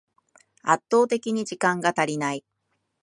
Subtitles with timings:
[0.63, 2.43] 圧倒的に時間が足りない